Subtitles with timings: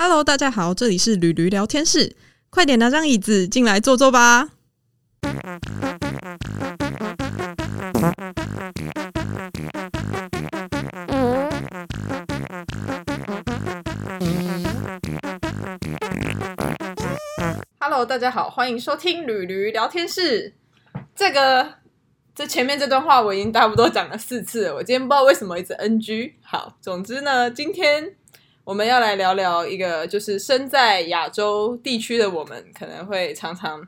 [0.00, 2.14] Hello，大家好，这里是驴驴聊天室，
[2.50, 4.50] 快点拿张椅子进来坐坐吧。
[17.80, 20.54] Hello，大家好，欢迎收听驴驴聊天室。
[21.16, 21.74] 这个
[22.36, 26.34] 这前面这段话我已经差不多讲了四次了，我今天不知道为什么一直 NG。
[26.40, 28.14] 好，总之呢，今天
[28.68, 33.82] 我们要来聊聊一个就是身在亚洲地区的我们可能会常常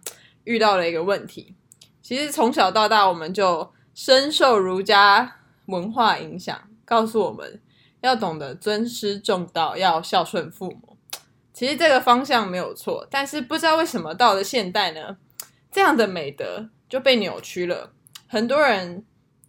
[0.45, 1.55] 遇到的一个问题。
[2.01, 7.61] 其实从小到大，我们就深受儒家文化影响，告诉我们
[8.01, 10.97] 要懂得尊师重道，要孝顺父母。
[11.53, 15.19] 其实这个方向没有错，但是不知道为什么到了现代呢，
[15.71, 17.93] 这样的美德就被扭曲了。
[18.27, 19.05] 很多人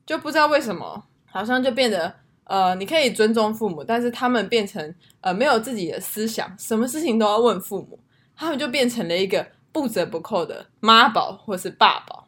[0.06, 2.16] 就不知道为什么，好像就变得
[2.52, 7.98] 呃，你可以尊重父母，但是他们变成呃没有自己的思想，什么事情都要问父母，
[8.36, 12.28] 他们就变成了一个不折不扣的妈宝或是爸宝。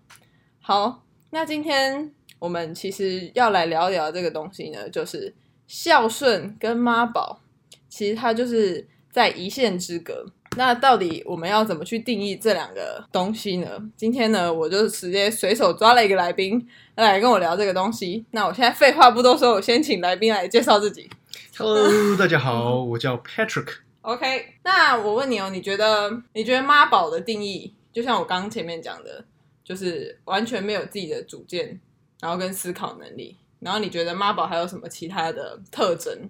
[0.62, 5.36] 好，那今天我们其实要来聊聊这个东西呢，就是
[5.68, 7.42] 孝顺跟妈宝，
[7.90, 10.26] 其实它就是在一线之隔。
[10.56, 13.68] 那到底我们要怎么去定义这两个东西呢？
[13.98, 18.24] 今天呢，我就直接随手抓了一个来宾来跟我聊这个东西。
[18.32, 21.10] 那我现在废话不多说，我先请来宾来介绍自己。
[21.58, 23.68] Hello，大家好，我叫 Patrick。
[24.02, 29.26] OK，那我问你哦，你觉得你觉得妈宝的定义，就像我刚刚前面讲的，
[29.64, 31.80] 就是完全没有自己的主见，
[32.20, 33.38] 然后跟思考能力。
[33.60, 36.30] 然后你觉得妈宝还有什么其他的特征？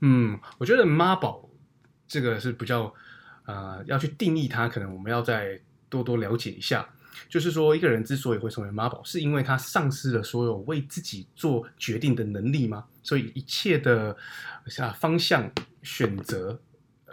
[0.00, 1.48] 嗯，我觉得妈宝
[2.08, 2.92] 这个是比较
[3.46, 5.58] 呃要去定义它，可能我们要再
[5.88, 6.86] 多多了解一下。
[7.30, 12.84] 就是说，一个人之所以会成为妈宝，是因为他丧失了所有为自己做决定的能力吗？
[13.02, 14.14] 所以一切的
[14.78, 15.50] 啊方向、
[15.82, 16.60] 选择、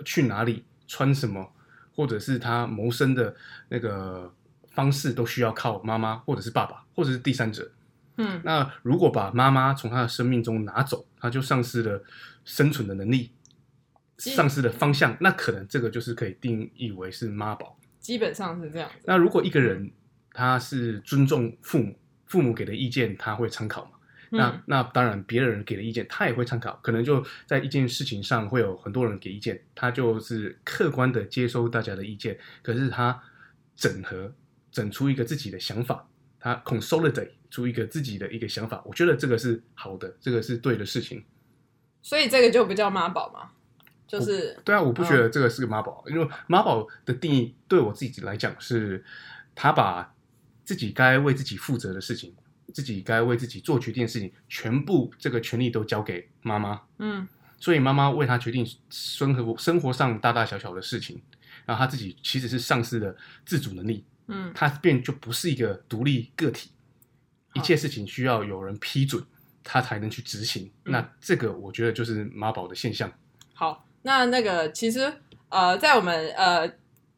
[0.03, 1.49] 去哪里、穿什么，
[1.95, 3.33] 或者是他谋生的
[3.69, 4.31] 那个
[4.71, 7.71] 方式，都需要靠妈妈或者是爸爸，或者是第三者。
[8.17, 12.03] 嗯那如果把妈妈从他的生命中拿走，他就丧失了
[12.43, 13.42] 生存的能力，基
[14.31, 17.77] 丧失的方向，那可能这个就是可以定义为是妈宝。
[17.99, 18.89] 基本上是这样。
[19.05, 19.91] 那如果一个人
[20.31, 21.95] 他是尊重父母，
[22.25, 23.91] 父母给的意见他会参考嘛？
[24.29, 33.21] 那嗯那当然，别人给的意见他也会参考，可能就在一件事情上会有很多人给意见，他就是客观的接收大家的意见，可是他
[33.75, 34.33] 整合
[34.71, 36.07] 整出一个自己的想法，
[36.39, 41.23] 他 consolidate 出一个自己的一个想法，我觉得这个是好的，这个是对的事情。
[42.01, 43.51] 所以这个就不叫妈宝嘛，
[44.07, 49.03] 就是对啊，我不觉得这个是个妈宝，因为妈宝的定义对我自己来讲是，
[49.55, 50.13] 他把
[50.63, 52.35] 自己该为自己负责的事情，
[52.73, 57.27] 自己该为自己做决定的事情，全部这个权利都交给妈妈，嗯。
[57.57, 61.21] 所以妈妈为他决定生活生活上大大小小的事情，
[61.65, 63.15] 然后他自己其实是丧失了
[63.45, 64.51] 自主能力，嗯。
[64.53, 66.71] 他便就不是一个独立个体，
[67.53, 69.23] 一切事情需要有人批准，
[69.63, 70.69] 他才能去执行。
[70.83, 70.91] 嗯。
[70.91, 73.09] 那这个我觉得就是妈宝的现象。
[73.53, 75.11] 好，那那个其实
[75.49, 76.71] 呃，在我们呃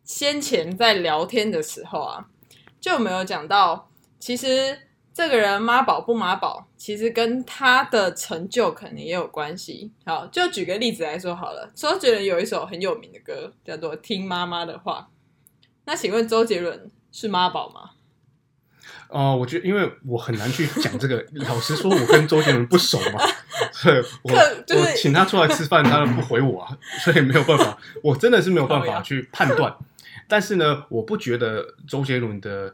[0.04, 2.26] 先前在聊天的时候啊，
[2.80, 4.78] 就有没有讲到，其实
[5.14, 9.92] 这个人妈宝不妈宝，其实跟他的成就可能也有关系。
[10.06, 15.10] 好，就举个例子来说好了，周杰伦有一首很有名的歌叫做《听妈妈的话》，
[15.86, 17.92] 那请问周杰伦是妈宝吗？
[19.08, 21.24] 哦、我觉得因为我很难去讲这个。
[21.48, 23.24] 老实说，我跟周杰伦不熟嘛，
[24.24, 29.76] 我、我请他出来吃饭，他都不回我啊， 所以没有办法，我真的是没有办法去判断。
[30.28, 32.74] 但是呢，我不觉得周杰伦的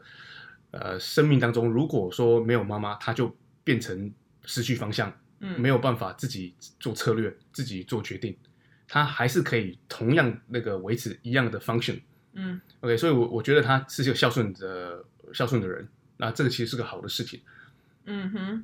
[0.70, 4.12] 呃生命当中，如果说没有妈妈，他就变成
[4.44, 8.36] 失去方向，嗯，没有办法自己做策略，自己做决定，
[8.88, 12.00] 他还是可以同样那个维持一样的 function。
[12.34, 15.04] 嗯 OK，所以我我觉得他是个孝顺的
[15.34, 15.86] 孝顺的人，
[16.16, 17.40] 那这个其实是个好的事情。
[18.06, 18.62] 嗯哼，好。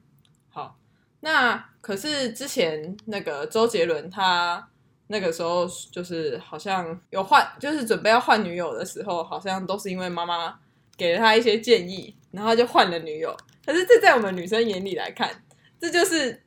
[1.21, 4.69] 那可是之前那个周杰伦他
[5.09, 10.59] 那个时候就是好像有换，就是准备要换女友的时候，好像都是因为妈妈
[10.97, 13.37] 给了他一些建议，然后他就换了女友。
[13.65, 15.31] 可是这在我们女生眼里来看，
[15.81, 16.43] 这就是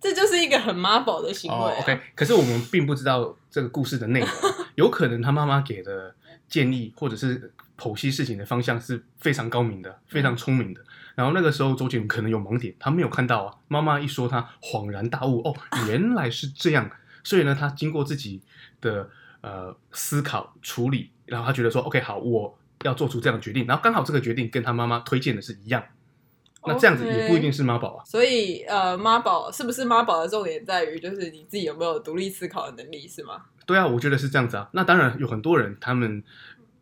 [0.00, 4.28] 这就是一个很妈宝的行为、，OK，可是我们并不知道这个故事的内容，
[4.74, 6.14] 有可能他妈妈给的
[6.48, 10.80] 建议或者是剖析事情的方向是非常高明的、非常聪明的。
[11.14, 13.54] 然后那个时候周杰伦可能有盲点，他没有看到啊。
[13.68, 15.54] 妈妈一说，他恍然大悟，哦，
[15.88, 16.90] 原来是这样。
[17.22, 18.42] 所以呢，他经过自己
[18.80, 19.08] 的
[19.40, 23.66] 呃思考处理，然后他觉得说，OK，好，我要做出这样的决定。
[23.66, 25.82] 然后刚好这个决定跟他妈妈推荐的是一样，
[26.66, 28.04] 那这样子也不一定是妈宝啊。
[28.04, 33.42] 所以呃，妈宝是不是妈宝的重点在于就是你自己有没有独立思考的能力，是吗？
[33.64, 34.68] 对啊，我觉得是这样子啊。
[34.72, 36.22] 那当然有很多人，他们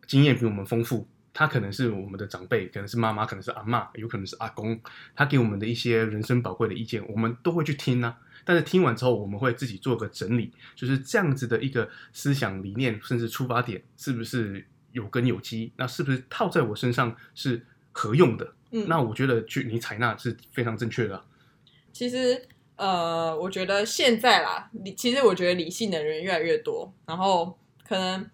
[0.05, 4.79] 经验比我们丰富，他可能是我们的长辈，可能是妈妈，可能是阿妈，有可能是阿公，
[5.15, 8.17] 他给我们的一些人生宝贵的意见，我们都会去听啊。
[8.45, 15.71] 但是听完之后，我们会自己做个整理，就是这样子的一个思想理念，甚至出发点是不是有根有基？
[15.77, 18.53] 那是不是套在我身上是合用的？
[18.71, 21.25] 嗯，那我觉得去你采纳是非常正确的啊。
[21.93, 22.45] 其实
[22.75, 27.57] 呃，我觉得现在啦，理其实我觉得理性的人越来越多，然后
[27.87, 28.29] 可能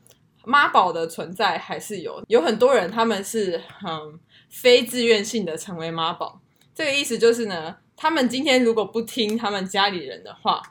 [0.45, 4.19] 妈宝的存在还是有，有很多人他们是嗯
[4.49, 6.41] 非自愿性的成为妈宝。
[6.73, 10.61] 这个意思就是呢，他们今天如果不听他们家里人的话，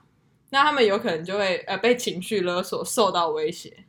[0.50, 3.84] 那他们有可能就会呃被情绪勒索，受到威胁。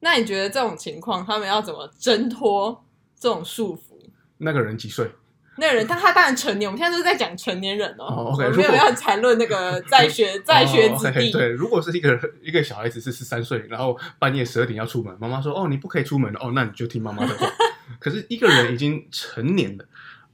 [0.00, 2.84] 那你觉得这种情况，他们要怎么挣脱
[3.18, 3.98] 这种束缚？
[4.36, 5.10] 那个人几岁？
[5.56, 11.30] 那个人，但他当然成年，我们现在都是在讲成年人哦，哦，OK，我没有要谈论那个在学 在学哦子弟。
[11.30, 17.46] 对，如果是一个一个小孩子是十三岁，然后半夜十二点要出门，妈妈说：“哦，你不可以出门。”哦，那你就听妈妈的话。
[18.00, 19.84] 可是一个人已经成年了，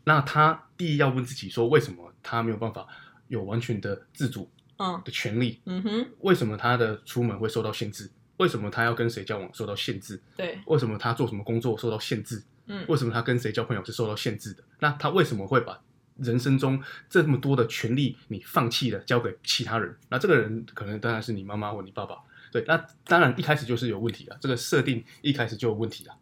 [0.05, 2.87] 那他第一要问自己说：为什么他没有办法
[3.28, 5.61] 有完全的自主嗯的权利？
[5.67, 8.11] 嗯哼，为什么他的出门会受到限制？
[8.38, 10.19] 为什么他要跟谁交往受到限制？
[10.34, 12.43] 对，为什么他做什么工作受到限制？
[12.72, 14.62] 嗯为什么他跟谁交朋友是受到限制的？
[14.78, 15.81] 那他为什么会把
[16.19, 19.94] 人生中这么多的权利你放弃了，交给其他人？
[20.08, 22.17] 那这个人可能当然是你妈妈或你爸爸。
[22.52, 26.14] 对，那当然一开始就是有问题了，这个设定一开始就有问题了。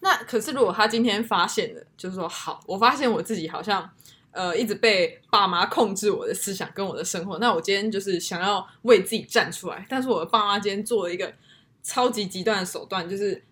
[0.00, 3.88] 那可是如果他今天发现了，就是说好，我发现我自己好像
[4.30, 11.32] 呃一直被爸妈控制我的思想跟我的生活，那我今天就是想要为自己站出来，但是我的爸妈今天做了一个
[11.82, 13.44] 超级极端的手段，就是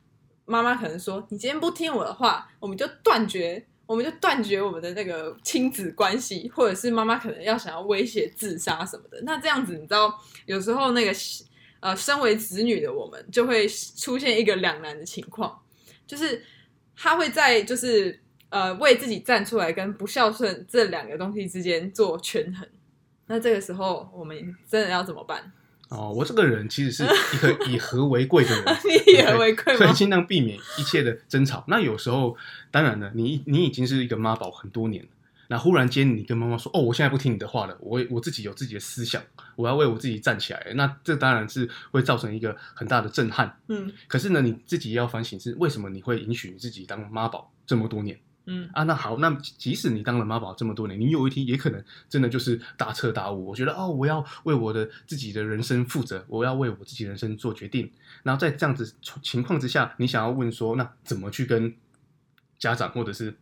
[0.46, 3.66] 妈妈可能说你今天不听我的话，我们就断绝。
[3.86, 9.20] 我们就断绝我们的那个亲子关系，或者是妈妈可能要想要威胁自杀什么的。
[9.22, 10.12] 那这样子，你知道，
[10.44, 11.12] 有时候那个
[11.78, 15.56] 呃，身为子女的我们就会出现一个两难的情况，
[16.04, 16.42] 就是
[16.96, 22.68] 他会在就是呃为自己站出来跟不孝顺这两个东西之间做权衡。
[23.28, 24.36] 那这个时候，我们
[24.68, 25.52] 真的要怎么办？
[25.88, 31.64] 哦，我这个人其实是一个以和为贵的人， 你以和为贵吗所以尽量避免一切的争吵。
[31.68, 32.36] 那有时候，
[32.70, 35.08] 当然了，你你已经是一个妈宝很多年了，
[35.48, 39.22] 那忽然间你跟妈妈说：“哦，我现在不听你的话了，我我自己有自己的思想，
[39.54, 43.56] 我要为我自己站起来。”那这当然是会造成一个很大的震撼。
[43.68, 48.82] 嗯可是呢，你自己要反省是为什么你会允许你自己当妈宝这么多年嗯啊？
[48.84, 57.90] 那好，那即使你当了妈宝这么多年，你有一天也可能真的就是大彻大悟，我觉得哦，我要为我的自己的人生负责，我要为我自己人生做决定。
[58.22, 61.74] 然后在这样子情况之下，你想要问说，那怎么去跟
[62.58, 63.36] 家长或者是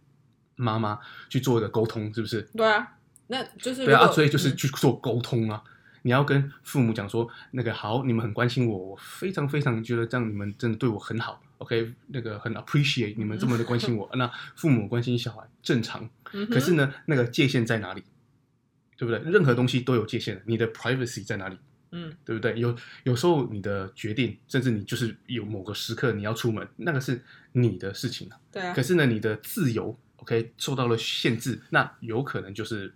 [0.56, 0.99] 妈妈
[1.29, 2.43] 去做一个沟通，是不是？
[2.56, 2.97] 对啊，
[3.29, 5.62] 那就是对啊，所以就是嗯去做沟通啊。
[6.03, 14.09] 你要跟父母讲说，那个好，你们很关心我，我非常非常觉得这样你们真的对我很好，OK，那个很 appreciate 你们这么的关心我。
[14.15, 16.09] 那父母关心小孩正常，
[16.51, 18.05] 可是呢，那个界限在哪里？
[18.97, 19.19] 对不对？
[19.33, 21.59] 任何东西都有界限的，你的 privacy 在哪里？
[21.97, 22.59] 嗯对不对？
[22.59, 27.21] 有有时候你的决定，甚至你就是有某个时刻你要出门，那个是
[27.53, 28.39] 你的事情啊。
[28.53, 32.93] 对啊可，是呢，你的自由，OK，受到了限制，那有可能就是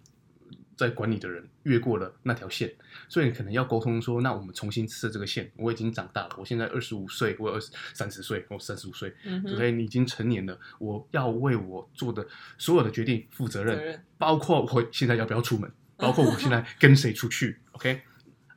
[0.78, 2.72] 在管理的人越过了那条线，
[3.08, 5.50] 所以你可能要沟通说，那我们重新设这个线。
[5.56, 12.24] 我已经长大了，我现在二十五岁，我二十三十岁，我三十五岁嗯哼，OK，你已经成年了，我要为我做的
[12.56, 18.00] 所有的决定负责任，责任包括我现在要不要出门，包括我现在跟谁出去，OK。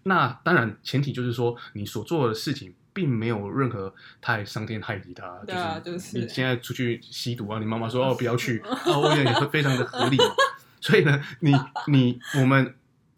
[0.03, 10.25] 那当然，前提就是说，你所做的事情并没有任何太伤天害理的、啊，对啊就就是你现在出去吸毒啊，你妈妈说 哦不要去，哦，我也会非常的合理嘛。
[10.81, 11.53] 所以呢，你
[11.87, 12.75] 你我们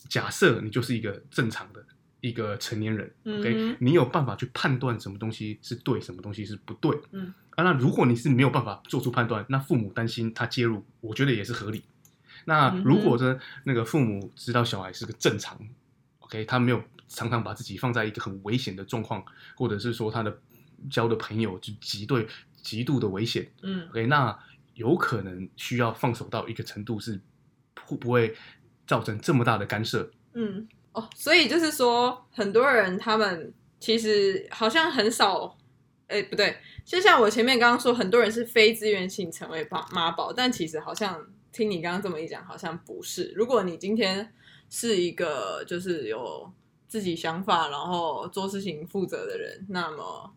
[0.09, 1.83] 假设你就是一个正常的
[2.21, 6.95] 一个成年人、嗯 o k 哼你有办法去判断什么东西是对，什么东西是不对。
[7.11, 7.33] 嗯。
[7.55, 11.83] 啊，那如果你是没有办法做出判断，那父母担心他介入，我觉得也是合理。
[12.45, 15.57] 那如果呢，那个父母知道小孩是个正常
[16.19, 19.23] ，OK，他没有常常把自己放在一个很危险的状况，
[19.55, 20.35] 或者是说他的
[20.89, 22.27] 交的朋友就极对
[22.61, 24.35] 极度的危险嗯，OK，那
[24.73, 27.21] 有可能需要放手到一个程度，是
[27.85, 28.35] 会不会
[28.87, 30.09] 造成这么大的干涉？
[30.33, 35.57] 嗯哦，所以就是说，很多人他们其实好像很少，
[36.07, 43.31] 哎，不对，就像我前面刚刚说，很多人是非自愿性成为妈妈宝，但其实好像听你刚刚这么一讲，好像不是。
[43.35, 44.33] 如果你今天
[44.69, 46.51] 是一个就是有
[46.87, 50.31] 自己想法，然后做事情负责的人，那么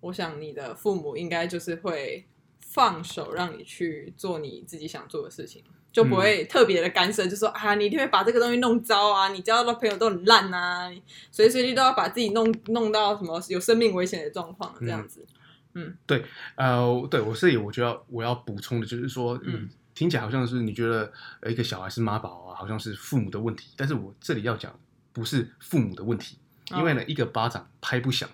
[0.00, 2.24] 我想你的父母应该就是会
[2.60, 5.64] 放手让你去做你自己想做的事情。
[5.96, 15.24] 就不会特别的干涉，就说啊，你一定会把这个东西弄糟啊，你交的朋友都很烂啊，你随时随地都要把自己弄弄到什么有生命危险的状况这样子。
[15.72, 16.22] 嗯，对
[16.56, 21.10] 呃，对我这里我就要我要补充的就是说，嗯嗯，听起来好像是你觉得
[21.40, 24.78] 呃一个小孩是妈宝啊，好像是父母的问题，但是我这里要讲
[25.14, 26.36] 不是父母的问题，
[26.76, 28.28] 因为呢，一个巴掌拍不响。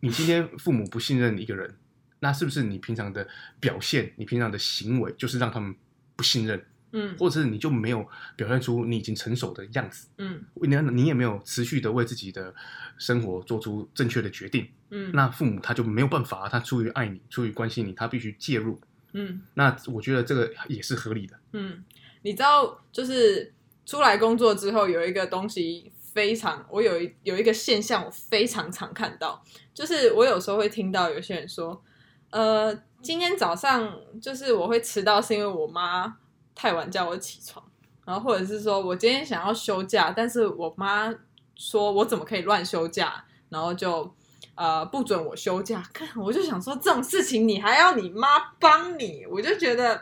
[0.00, 1.76] 你今天父母不信任一个人，
[2.20, 3.28] 那是不是你平常的
[3.60, 5.74] 表现，你平常的行为就是让他们
[6.20, 6.62] 不信任，
[6.92, 10.06] 嗯或者是你就没有表现出你已经成熟的样子？
[10.18, 12.54] 嗯你你也没有持续的为自己的
[12.98, 18.78] 生活做出正确的决定，嗯那父母他就没有办法，他出于爱你，出于关心你，他必须介入。
[19.14, 21.34] 嗯那我觉得这个也是合理的。
[21.54, 21.82] 嗯，
[22.20, 23.54] 你知道，就是
[23.86, 31.82] 出来工作之后，有一个东西非常，我有一有一个现象，我非常常看到，就是我有时候会听到有些人说，
[32.30, 36.16] 呃，今天早上就是我会迟到，是因为我妈
[36.54, 37.64] 太晚叫我起床，
[38.04, 41.14] 然后或者是说我今天想要休假，但是我妈
[41.54, 44.12] 说我怎么可以乱休假，然后就。
[44.56, 49.98] 呃，不准我休假，看我就想说这种事情你还要你妈帮你，我就觉得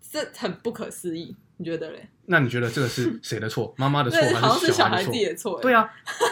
[0.00, 2.08] 这很不可思议，你觉得嘞？
[2.26, 3.74] 那你觉得这个是 谁的错？
[3.76, 5.60] 妈妈的错还是小孩小的错？
[5.60, 5.88] 对啊，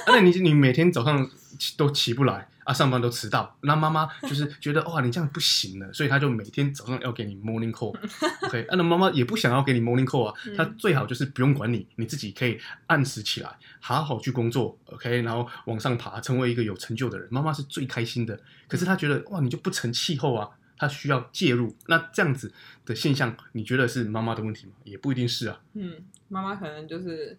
[0.07, 7.93] 那你你每天早上起都起不来 啊，上班都迟到，那妈妈就是觉得哇，你这样不行了，所以她就每天早上要给你 morning call。
[8.47, 17.27] OK，啊那妈妈也不想要给你 morning call 啊，嗯她最好就是不用管你，你自己可以按时起来，好好去工作，OK，然后往上爬，成为一个有成就的人。
[17.31, 20.49] 妈妈是最开心的，可是她觉得哇，你就不成气候啊。
[20.83, 22.53] 他需要介入，那这样子
[22.85, 24.73] 的现象，你觉得是妈妈的问题吗？
[24.83, 25.63] 也不一定是啊。
[25.75, 27.39] 嗯，妈妈可能就是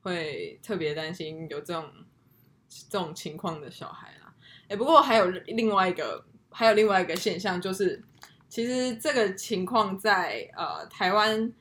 [0.00, 1.88] 会特别担心有这种
[2.90, 4.34] 这种情况的小孩啦。
[4.66, 8.02] 哎，不过还有另外一个，还有另外一个现象，就是
[8.48, 11.52] 其实这个情况在呃台湾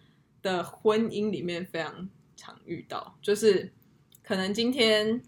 [0.42, 3.72] 的婚姻里面非常常遇到，就是
[4.24, 5.22] 可能今天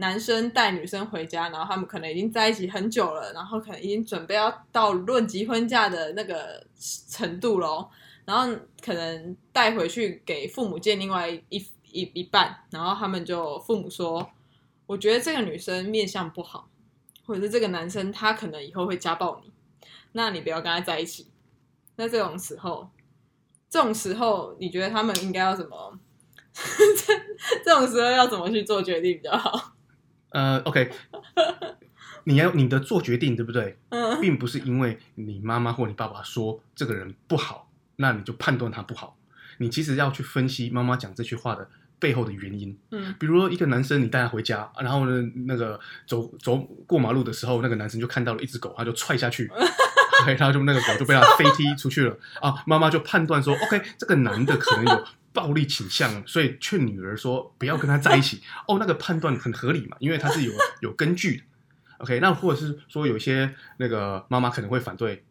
[0.00, 6.64] 男生带女生回家，然后他们可能已经在一起很久了，然后可能已经准备要到论及婚嫁的那个
[7.08, 7.88] 程度喽。
[8.24, 14.30] 然后可能带回去给父母见另外一一一半，然后他们就父母说，
[14.86, 16.68] 我觉得这个女生面相不好，
[17.24, 19.50] 或者是这个男生他可能以后会家暴你，
[20.12, 21.26] 那你不要跟他在一起。
[21.96, 22.88] 那这种时候，
[23.68, 25.98] 这种时候你觉得他们应该要怎么？
[26.54, 27.14] 这
[27.64, 29.72] 这种时候要怎么去做决定比较好？
[30.30, 30.90] 呃，OK，
[32.24, 33.78] 你要你的做决定对不对？
[33.90, 39.16] 嗯并不是因为你妈妈或你爸爸说这个人不好，那你就判断他不好。
[39.58, 41.68] 你其实要去分析妈妈讲这句话的
[41.98, 42.76] 背后的原因。
[42.90, 46.56] 嗯比如说一个男生，你带他回家，然后呢，那个走走
[46.86, 49.48] 过马路的时候，那个男生就看到了一只狗，他就踹下去，
[50.26, 52.62] 对，然后就那个狗就被他飞踢出去了啊。
[52.66, 55.04] 妈妈就判断说，OK，这个男的可能有
[55.38, 58.42] 暴力倾向，所以劝女儿说不要跟他在一起。
[58.66, 60.52] 哦，那个判断很合理嘛，因为他是有
[60.82, 61.42] 有根据的。
[61.98, 65.24] OK，那或者是说有一些那个妈妈可能会反对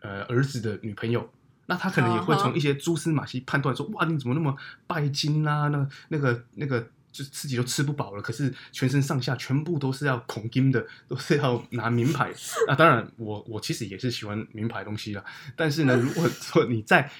[0.00, 1.28] 呃儿子的女朋友，
[1.66, 5.66] 那他可能也会从一些蛛丝马迹判断说，哇，你怎么那么拜金啊？
[5.66, 12.32] 那那个那个就自己都吃不饱了，可是全身上下全部都是要孔金的，都是要拿名牌。
[12.68, 15.24] 那当然我，我其实也是喜欢名牌东西啦。
[15.56, 17.10] 但是呢，如果说你在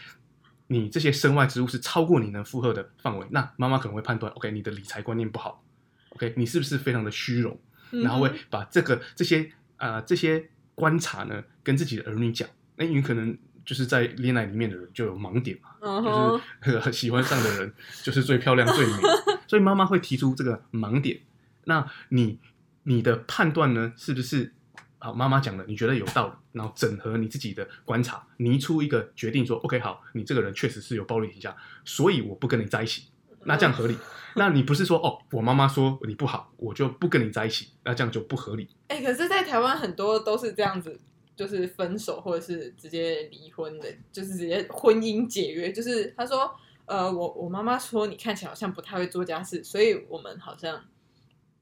[0.68, 5.64] 你这些身外之物是超过你能负荷的范围，那妈妈可能会判断，OK，你的理财观念不好
[6.10, 7.58] ，OK，你是不是非常的虚荣？
[7.90, 12.46] 嗯然后会把这个这些呃这些观察呢跟自己的儿女讲，
[12.76, 17.72] 那你可能就是在恋爱里面的人就有盲点嘛，就是那个喜欢上的人
[18.02, 18.92] 就是最漂亮最美，
[19.48, 21.18] 所以妈妈会提出这个盲点。
[21.64, 22.38] 那你
[22.82, 24.52] 你的判断呢，是不是
[24.98, 25.12] 好？
[25.12, 33.04] 妈妈讲的，你觉得有道理，然后整合你自己的观察，拟出一个决定说，OK，好，你这个人确实是有暴力倾向，所以我不跟你在一起。
[33.44, 33.96] 那这样合理？
[34.34, 38.68] 那你不是说哦，我妈妈说你不好，我就不跟你在一起，那这样就不合理。
[38.88, 41.00] 哎、可是，在台湾很多都是这样子，
[41.34, 45.72] 就是分手或者是直接离婚的，就是直接婚姻解约。
[45.72, 46.52] 就是他说，
[46.84, 50.84] 呃，我我妈妈说你看起来好像不太会做家事，所以我们好像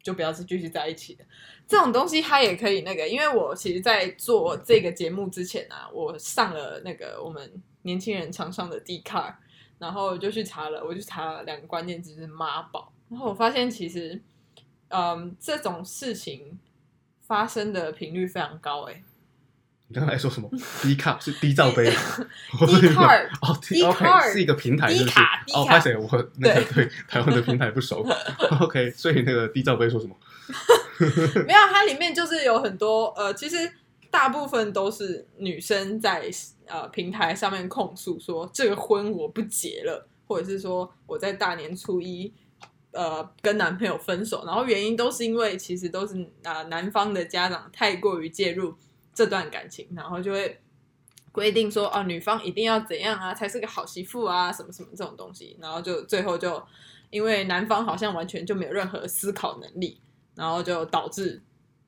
[0.07, 1.25] 就不要是继续在一起的。
[1.67, 9.35] 这种东西它也可以那个，因为我其实，在做这个节目之前啊，我上了那个我们年轻人常上的 D car，
[9.81, 14.23] 然后就去查了，我就查了两个关键字是妈宝，然后我发现其实，
[14.91, 16.57] 嗯，这种事情
[17.23, 19.03] 发生的频率非常高、欸，
[19.89, 20.51] 你刚才说什么？
[20.83, 21.89] 低卡是低罩杯，
[22.59, 25.21] Dcard 哦 Dcard OK 是一个平台，是不是？
[25.55, 25.97] 哦，拍谁？
[25.97, 28.05] 我那个对台湾的平台不熟。
[28.61, 30.17] OK， 所以那个低罩杯说什么？
[31.47, 33.71] 没有，它里面就是有很多呃，其实
[34.11, 36.29] 大部分都是女生在
[36.67, 42.33] 呃平台上面控诉说这个婚我不结了，或者是说我在大年初一
[42.93, 48.75] 呃跟男朋友分手，然后原因都是因为其实都是啊、呃男方的家长太过于介入
[49.17, 50.61] 这段感情，然后就会
[51.33, 56.63] 规定说哦女方一定要怎样啊才是个好媳妇啊什么什么这种东西，然后就最后就
[57.09, 60.01] 因为男方好像完全就没有任何思考能力，
[60.35, 61.43] 然后就导致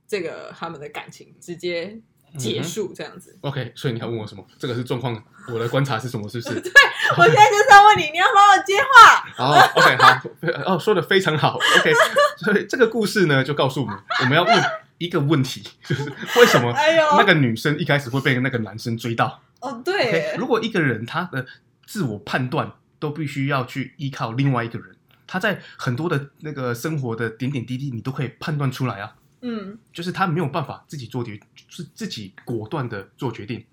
[0.07, 2.01] 这个他们的感情直接
[2.39, 3.39] 结束这样子。
[3.43, 4.43] OK，所以你要问我什么？
[4.59, 6.27] 这个是状况，我的观察是什么？
[6.31, 6.61] 是不是？
[6.61, 6.73] 对
[7.17, 9.25] 我现在就是要问你，你要帮我接话。
[9.35, 11.93] 好，OK，好，哦，说的非常好，OK，
[12.39, 14.63] 所以这个故事呢，就告诉我们，我们要问
[14.99, 16.73] 一个问题， 就是为什么
[17.17, 19.41] 那个女生一开始会被那个男生追到？
[19.61, 21.47] 哦对，如果一个人他的
[21.87, 24.95] 自我判断都必须要去依靠另外一个人，
[25.27, 29.17] 他在很多的那个生活的点点滴滴，你都可以判断出来啊。
[29.41, 29.79] 嗯。
[29.93, 33.65] 就是他没有办法自己做决，就是自己果断的做决定，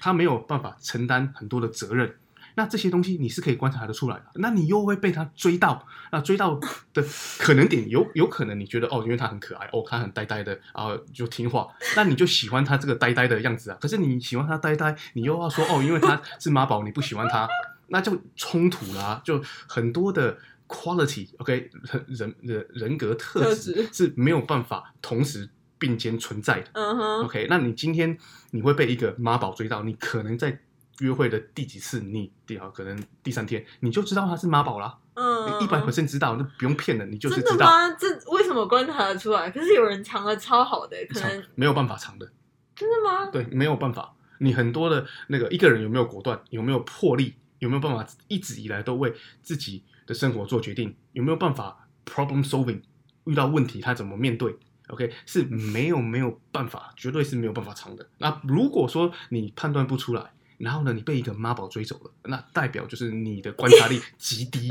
[0.00, 2.14] 他没有办法承担很多的责任。
[2.56, 4.24] 那这些东西你是可以观察得出来的。
[4.34, 6.58] 那你又会被他追到，那追到
[6.92, 7.04] 的
[7.38, 13.78] 可能点有有可能你觉得哦，因为他很可爱，哦，他很呆呆的，然后就听话，那你就喜欢他这个呆呆的样子啊。
[13.80, 17.46] 可是你喜欢他呆呆，你又要说哦，因为他是妈宝，你不喜欢他，
[17.88, 20.36] 那就冲突啦、就很多的
[20.66, 21.70] quality，OK，、
[22.08, 25.48] 人人人格特质是没有办法同时
[25.78, 26.70] 并肩存在的。
[26.72, 28.16] 嗯哼，OK，那你今天
[28.50, 30.58] 你会被一个妈宝追到，你可能在
[31.00, 37.96] 约会的第几次，你第好可能第三天你就知道他是妈宝啦，嗯，一百 percent 知道，那不用骗了，你就是真的知道，吗？
[37.98, 39.50] 这为什么观察得出来？
[39.50, 42.30] 可是有人藏的超好的，可能没有办法藏的，
[42.74, 43.30] 真的吗？
[43.30, 44.14] 对，没有办法。
[44.38, 52.80] 你很多的那个一个人有没有果断，有没有魄力，有没有办法一直以来都为自己的生活做决定，有没有办法 problem solving，
[53.24, 54.54] 遇到问题他怎么面对
[54.88, 58.06] ？OK，是没有没有办法，绝对是没有办法藏的。
[58.18, 64.68] 那如果说你判断不出来，然后呢，你被一个妈宝追走了，那代表就是你的观察力极低。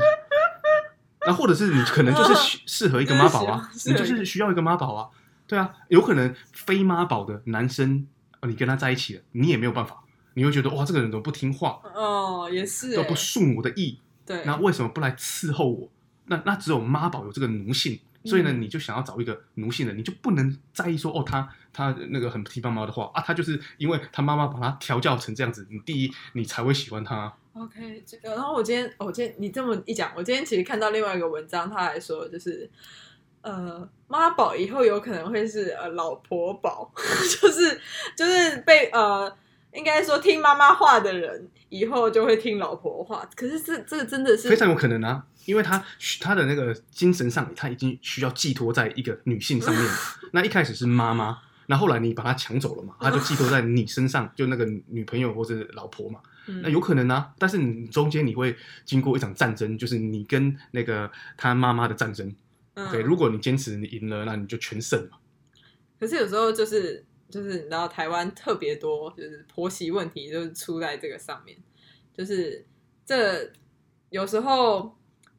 [1.26, 5.10] 那或者是你可能就是适适合一个妈宝 啊，你就是需要一个妈宝啊，
[5.46, 8.06] 对啊，有可能非妈宝的男生，
[8.40, 15.90] 呃你跟他在一起了，你也没有办法，你会觉得哇，这个人怎么不听话，哦，也是欸，都不顺我的意，对，那为什么不来伺候我？
[16.26, 27.32] 那那只有妈宝有这个奴性，所以呢，嗯你就想要找一个奴性的，你就不能在意说哦，他他那个很听妈妈的话啊，他就是因为他妈妈把他调教成这样子，你第一你才会喜欢他。
[27.54, 32.68] OK，这个，然后我今天，我今天你这么一讲，我今天其实看到另外一个文章，他还说就是，
[33.40, 36.92] 呃，妈宝以后有可能会是呃老婆宝，
[37.40, 37.80] 就是
[38.14, 39.34] 就是被呃，
[39.72, 43.26] 应该说听妈妈话的人，以后就会听老婆话。
[43.34, 45.82] 可是这这真的是非常有可能啊，因为他
[46.20, 49.92] 他的那个精神上，他已经需要寄托在一个女性上面了。
[50.32, 56.20] 那一开始是妈妈，那后来你把他抢走了嘛，他就寄托在你身上，就那个女朋友或者老婆嘛。
[56.48, 62.28] 嗯那有可能啊，但是你中间你会经过一场战争，就是你跟那个他妈妈的战争。
[62.74, 65.18] 嗯 OK，如果你坚持你赢了，那你就全胜嘛。
[65.98, 71.56] 可是有时候就是就是你知道台湾特别多就是婆媳问题，就是出在这个上面，
[72.16, 72.64] 就是
[73.04, 73.50] 这
[74.10, 74.96] 有时候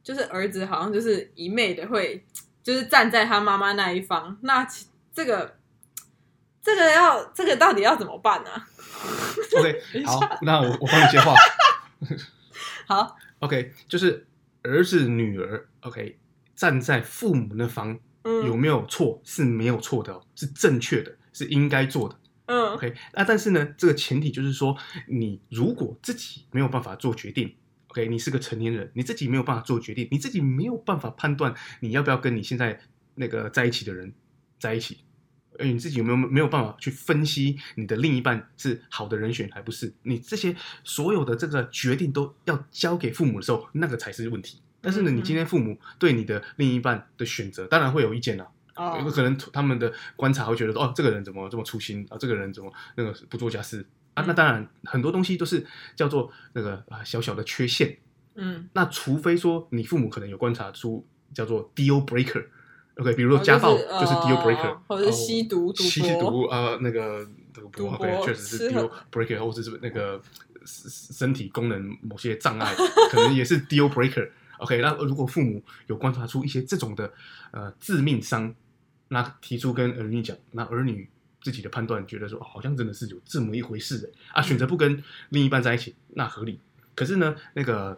[0.08, 2.24] 就是儿子好像就是一昧的会
[2.62, 5.54] 就是站在他妈妈那一方，那其这个
[6.62, 8.50] 这个要这个到底要怎么办呢、
[9.58, 11.34] OK， 好，那我我帮你接话。
[12.88, 14.26] 好，OK，就是
[14.62, 16.18] 儿子女儿，OK，
[16.54, 22.18] 站在父母那方嗯，有没有错是没有错的、哦，是正确的，是应该做的。
[22.46, 24.74] 嗯 OK，那但是呢，这个前提就是说，
[25.06, 27.54] 你如果自己没有办法做决定
[27.98, 32.80] ，OK，你是个成年人，你自己没有办法做决定，你自己没有办法判断你要不要跟你现在
[33.16, 34.12] 那个在一起的人
[34.58, 34.98] 在一起，
[35.58, 39.92] 而你自己有没有没有办法去分析你的另一半是好的人选还不是？
[40.04, 44.62] 你这些所有的这个决定都要交给父母的时候，那个才是问题。
[44.80, 52.16] 但是呢，嗯你今天父母对你的另一半的选择，当然会有意见啦、有哦，可能他们的观察会觉得，哦，这个人怎么这么粗心啊？
[52.16, 53.84] 这个人怎么那个不做家事
[54.26, 57.98] 那当然，很多东西都是叫做那个啊小小的缺陷。
[58.34, 62.46] 嗯，那除非说你父母可能有观察出叫做 deal breaker。
[62.96, 70.20] OK，比如说哦家暴就是就是 deal breaker，、哦或者是吸毒赌博吸毒呃那个赌博赌博 OK 确实是 deal breaker，或者是那个
[70.64, 72.74] 身身体功能某些障碍，
[73.10, 74.28] 可能也是 deal breaker。
[74.58, 77.12] OK，那如果父母有观察出一些这种的
[77.52, 78.52] 呃致命伤，
[79.08, 81.08] 那提出跟儿女讲，那儿女
[81.48, 86.60] 自己的判断觉得说、哦好像真的是有这么一回事的啊，选择不跟另一半在一起，那合理。
[86.94, 87.96] 可是呢，那个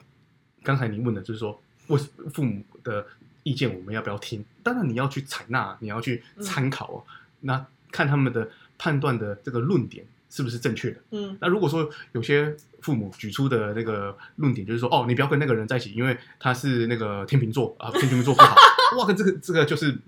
[0.63, 1.99] 刚才你问的就是说，为
[2.33, 3.05] 父母的
[3.43, 4.45] 意见我们要不要听？
[4.63, 7.03] 当然你要去采纳，你要去参考哦。
[7.41, 11.01] 那看他们的判断的这个论点是不是正确的。
[11.11, 18.55] 嗯那如果说有些父母举出的那个论点就是说，哦，你不要跟那个人在一起，因为他是那个天秤座啊，天秤座不好。
[18.99, 19.99] 哇，这个这个就是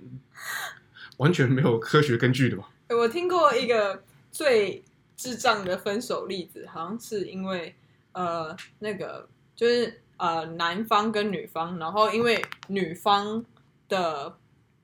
[1.16, 2.64] 完全没有科学根据的嘛。
[2.94, 4.84] 我听过一个最
[5.16, 7.74] 智障的分手例子，好像是因为
[8.12, 13.44] 呃那个就是呃男方跟女方，然后因为女方
[13.88, 14.36] 的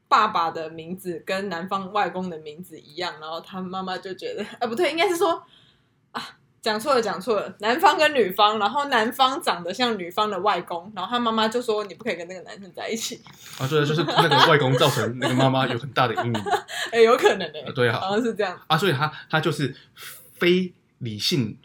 [0.07, 5.43] 爸爸的名字跟男方外公的名字一样，然后他妈妈就觉得啊不对，应该是说
[6.13, 13.19] 啊讲错了讲错了，男方跟女方，然后男方长得像女方的外公，然后他妈妈就说你不可以跟那个男生在一起，
[13.59, 16.43] 啊，对，就是那个外公造成那个妈妈有很大的阴影。
[16.93, 19.75] 哎有可能哎、啊，对啊，好像是这样，啊，所以他他就是
[20.35, 21.57] 非理性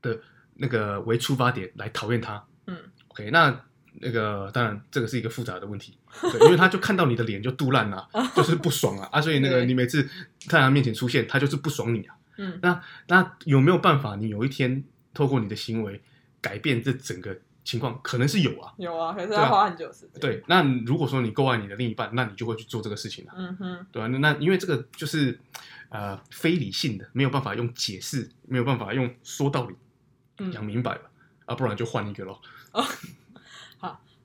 [0.00, 0.18] 的
[0.54, 2.42] 那个为出发点来讨厌他。
[2.66, 2.74] 嗯
[3.08, 3.54] ，OK，那
[4.00, 9.06] 那个当然这个是一个复杂的问题，对，因为他就看到你的脸就肚烂啊， 就是不爽啊。
[9.12, 10.02] 啊，所以那个你每次
[10.48, 12.15] 在他面前出现，他就是不爽你啊。
[12.36, 16.00] 嗯那那有没有办法，你有一天透过你的行为
[16.40, 18.00] 改变这整个情况？
[18.02, 18.72] 可能是有啊。
[18.76, 23.34] 有啊，可是要花很久时间，对，那如果说你够爱你的另一半，那你就会去做这个事情啊。
[23.36, 23.86] 嗯哼。
[23.92, 25.38] 对啊，那那因为这个就是
[25.88, 29.74] 呃非理性的，没有办法用解释，没有办法用说道理
[30.38, 31.00] 嗯讲明白了、
[31.46, 32.40] 啊，不然就换一个咯。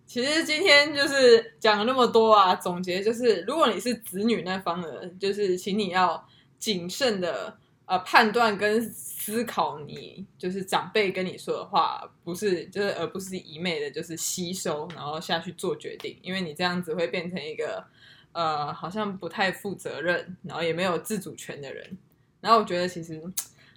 [0.05, 6.27] 其实今天就是讲了那么多啊，总结就是，如果你是子女那方的，就是请你要
[6.59, 7.57] 谨慎的
[7.91, 17.85] 呃判断跟思考你就是长辈跟你说的话，不是就是而不是一昧的就是吸收，然后下去做决定，因为你这样子会变成一个
[18.31, 21.97] 呃好像不太负责任，然后也没有自主权的人。
[22.39, 23.21] 然后我觉得其实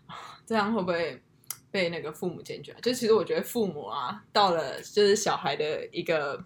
[0.47, 1.21] 这样会不会
[1.73, 2.79] 被那个父母检举啊？
[2.81, 6.41] 就其实我觉得父母啊，到了就是小孩的一个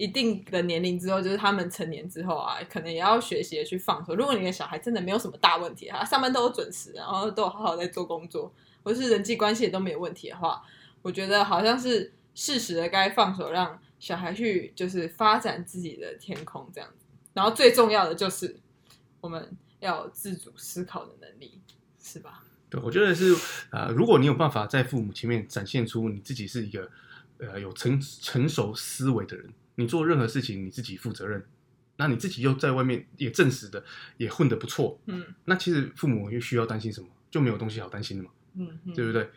[0.00, 4.14] 一定的年龄之后，就是他们成年之后啊，可能也要学习的去放手。
[4.14, 8.50] 如果你的小孩真的没有什么大问题，他上班都有准时，然后都有好好在做工作，
[8.82, 10.62] 或是人际关系也都没有问题的话，
[11.02, 17.04] 我觉得好像是适时的该放手，让小孩去就是发展自己的天空这样子。
[17.34, 18.56] 然后最重要的就是
[19.20, 21.60] 我们要自主思考的能力，
[22.02, 22.42] 是吧？
[22.70, 23.36] 对，我觉得是
[23.70, 26.88] 呃，如果你有办法在父母前面展现出你自己是一个
[27.38, 31.44] 呃有成成熟思维的人，你做任何事情你自己负责任，
[31.96, 33.82] 那你自己又在外面也证实的
[34.18, 37.08] 也混得不错，嗯那其实父母又需要担心什么？
[37.30, 39.30] 就没有东西好担心的嘛，嗯嗯，对不对？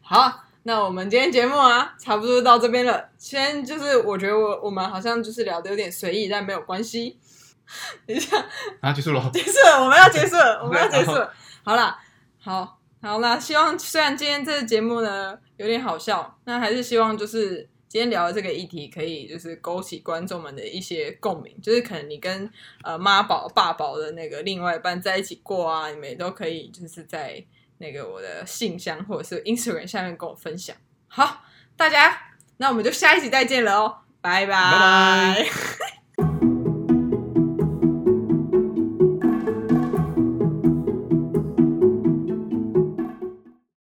[0.00, 3.10] 好，那我们今天节目啊，差不多到这边了。
[3.18, 7.18] 先就是我觉得我我们好像就是聊的有点随意，但没有关系。
[8.06, 8.36] 等一下，
[8.80, 9.30] 啊，结束了。
[9.32, 11.32] 结束了，我们要结束了， 我们要结束了。
[11.62, 11.98] 好啦，
[12.38, 22.48] 好，好啦，希望虽然今天这个节目呢有点好笑，那还是希望就是今天聊的这个议题可以就是勾起观众们的一些共鸣，就是可能你跟
[22.84, 27.44] 呃妈宝、爸宝的那个另外一半在一起过啊，你们也都可以就是在
[27.78, 30.76] 那个我的信箱或者是 Instagram 下面跟我分享。
[31.08, 31.42] 好，
[31.76, 32.16] 大家，
[32.58, 35.46] 那我们就下一集再见了哦，拜拜拜